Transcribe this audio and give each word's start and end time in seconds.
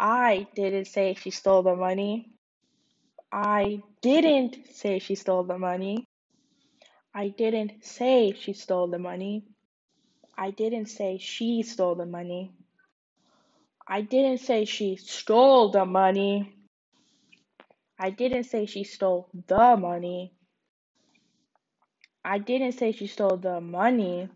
I 0.00 0.46
didn't 0.54 0.86
say 0.86 1.14
she 1.14 1.30
stole 1.30 1.62
the 1.62 1.76
money. 1.76 2.32
I 3.30 3.82
didn't 4.00 4.56
say 4.72 4.98
she 4.98 5.14
stole 5.14 5.44
the 5.44 5.58
money. 5.58 6.06
I 7.14 7.28
didn't 7.28 7.84
say 7.84 8.32
she 8.32 8.54
stole 8.54 8.88
the 8.88 8.98
money. 8.98 9.44
I 10.38 10.52
didn't 10.52 10.86
say 10.86 11.18
she 11.18 11.62
stole 11.62 11.96
the 11.96 12.06
money. 12.06 12.52
I 13.86 14.00
didn't 14.02 14.38
say 14.38 14.64
she 14.64 14.96
stole 14.96 15.70
the 15.70 15.84
money. 15.84 16.54
I 17.98 18.10
didn't 18.10 18.44
say 18.44 18.64
she 18.66 18.84
stole 18.84 19.28
the 19.48 19.76
money. 19.76 20.32
I 22.24 22.38
didn't 22.38 22.72
say 22.72 22.92
she 22.92 23.06
stole 23.06 23.36
the 23.36 23.60
money. 23.60 24.30